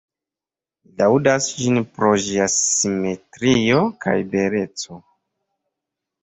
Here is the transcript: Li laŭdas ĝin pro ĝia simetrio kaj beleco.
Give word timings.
Li 0.85 0.93
laŭdas 1.01 1.49
ĝin 1.57 1.77
pro 1.97 2.09
ĝia 2.23 2.47
simetrio 2.53 3.83
kaj 4.07 4.17
beleco. 4.33 4.99